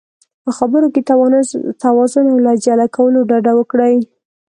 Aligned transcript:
په 0.43 0.51
خبرو 0.57 0.87
کې 0.93 1.01
توازن 1.83 2.25
او 2.31 2.37
له 2.45 2.49
عجله 2.55 2.85
کولو 2.95 3.19
ډډه 3.29 3.53
وکړئ. 3.55 3.95